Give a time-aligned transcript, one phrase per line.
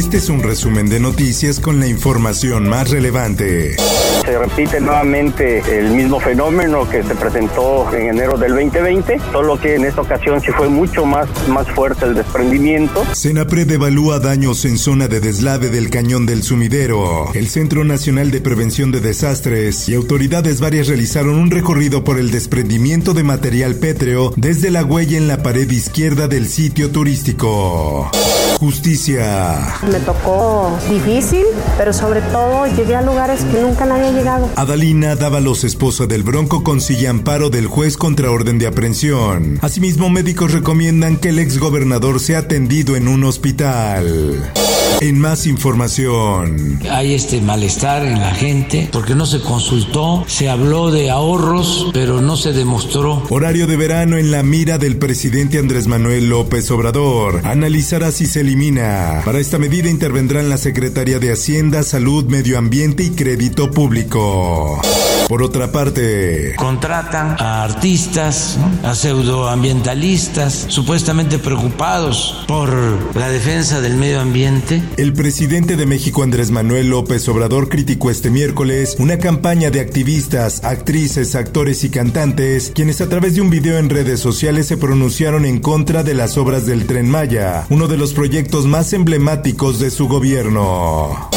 [0.00, 3.76] Este es un resumen de noticias con la información más relevante.
[4.24, 9.74] Se repite nuevamente el mismo fenómeno que se presentó en enero del 2020, solo que
[9.74, 13.04] en esta ocasión sí fue mucho más, más fuerte el desprendimiento.
[13.12, 17.30] Senapred evalúa daños en zona de deslave del cañón del sumidero.
[17.34, 22.30] El Centro Nacional de Prevención de Desastres y autoridades varias realizaron un recorrido por el
[22.30, 28.10] desprendimiento de material pétreo desde la huella en la pared izquierda del sitio turístico.
[28.58, 29.74] Justicia.
[29.90, 31.44] Me tocó difícil,
[31.76, 34.48] pero sobre todo llegué a lugares que nunca nadie llegado.
[34.54, 39.58] Adalina Dávalos, esposa del Bronco, consigue amparo del juez contra orden de aprehensión.
[39.62, 44.52] Asimismo, médicos recomiendan que el exgobernador sea atendido en un hospital.
[45.00, 46.78] En más información.
[46.90, 52.20] Hay este malestar en la gente porque no se consultó, se habló de ahorros, pero
[52.20, 53.22] no se demostró.
[53.30, 57.40] Horario de verano en la mira del presidente Andrés Manuel López Obrador.
[57.44, 59.22] Analizará si se elimina.
[59.24, 64.80] Para esta medida intervendrán la Secretaría de Hacienda, Salud, Medio Ambiente y Crédito Público.
[65.28, 72.74] Por otra parte, contratan a artistas, a pseudoambientalistas, supuestamente preocupados por
[73.14, 74.79] la defensa del medio ambiente.
[74.96, 80.64] El presidente de México, Andrés Manuel López Obrador, criticó este miércoles una campaña de activistas,
[80.64, 85.44] actrices, actores y cantantes, quienes a través de un video en redes sociales se pronunciaron
[85.44, 89.90] en contra de las obras del tren Maya, uno de los proyectos más emblemáticos de
[89.90, 91.30] su gobierno.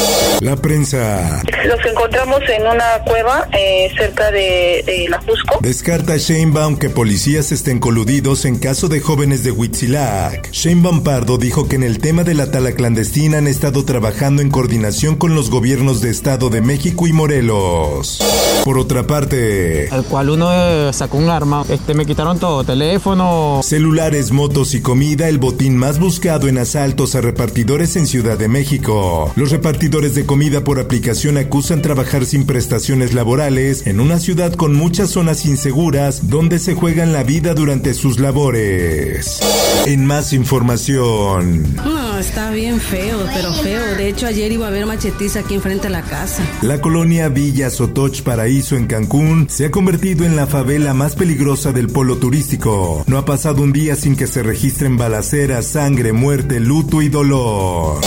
[0.44, 1.42] La prensa.
[1.66, 5.60] Los encontramos en una cueva eh, cerca de, de, la Jusco.
[5.62, 10.52] Descarta Sheinbaum que policías estén coludidos en caso de jóvenes de Huitzilac.
[10.52, 14.50] Sheinbaum Pardo dijo que en el tema de la tala clandestina han estado trabajando en
[14.50, 18.20] coordinación con los gobiernos de Estado de México y Morelos.
[18.66, 23.62] Por otra parte, al cual uno eh, sacó un arma, este me quitaron todo, teléfono,
[23.64, 28.50] celulares, motos y comida, el botín más buscado en asaltos a repartidores en Ciudad de
[28.50, 29.32] México.
[29.38, 34.74] Los repartidores de comida por aplicación acusan trabajar sin prestaciones laborales en una ciudad con
[34.74, 39.40] muchas zonas inseguras donde se juegan la vida durante sus labores.
[39.86, 41.76] En más información.
[42.24, 43.96] Está bien feo, pero feo.
[43.98, 46.42] De hecho, ayer iba a haber machetiza aquí enfrente de la casa.
[46.62, 51.74] La colonia Villa Sotoch Paraíso en Cancún se ha convertido en la favela más peligrosa
[51.74, 53.04] del polo turístico.
[53.08, 58.00] No ha pasado un día sin que se registren balaceras, sangre, muerte, luto y dolor.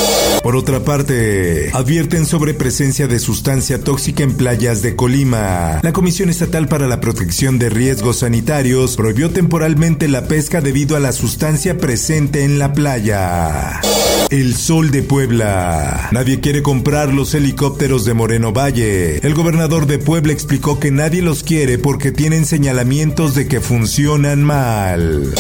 [0.43, 5.81] Por otra parte, advierten sobre presencia de sustancia tóxica en playas de Colima.
[5.83, 11.01] La Comisión Estatal para la Protección de Riesgos Sanitarios prohibió temporalmente la pesca debido a
[11.01, 13.81] la sustancia presente en la playa.
[14.31, 16.09] El Sol de Puebla.
[16.11, 19.19] Nadie quiere comprar los helicópteros de Moreno Valle.
[19.19, 24.43] El gobernador de Puebla explicó que nadie los quiere porque tienen señalamientos de que funcionan
[24.43, 25.33] mal.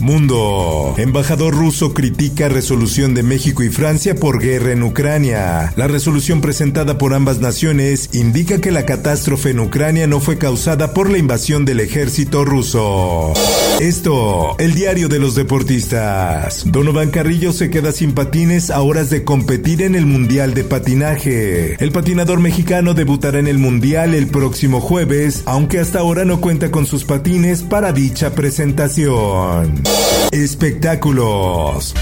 [0.00, 0.94] Mundo.
[0.98, 5.72] Embajador ruso critica resolución de México y Francia por guerra en Ucrania.
[5.76, 10.92] La resolución presentada por ambas naciones indica que la catástrofe en Ucrania no fue causada
[10.92, 13.32] por la invasión del ejército ruso.
[13.80, 16.64] Esto, el diario de los deportistas.
[16.66, 21.76] Donovan Carrillo se queda sin patines a horas de competir en el Mundial de Patinaje.
[21.82, 26.70] El patinador mexicano debutará en el Mundial el próximo jueves, aunque hasta ahora no cuenta
[26.70, 29.82] con sus patines para dicha presentación.
[30.30, 31.94] Espectáculos.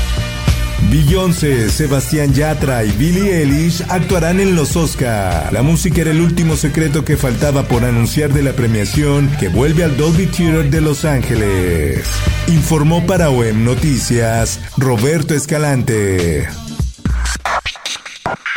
[0.91, 5.53] Beyoncé, Sebastián Yatra y Billie Eilish actuarán en los Oscar.
[5.53, 9.85] La música era el último secreto que faltaba por anunciar de la premiación que vuelve
[9.85, 12.05] al Dolby Theater de Los Ángeles.
[12.49, 16.49] Informó para OEM Noticias Roberto Escalante.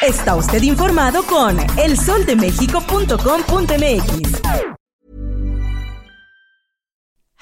[0.02, 4.73] Está usted informado con elsoldemexico.com.mx.